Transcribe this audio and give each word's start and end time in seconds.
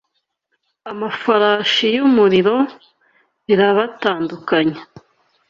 amafarashi 0.91 1.85
y’umuriro 1.95 2.55
birabatandukanya. 3.45 4.81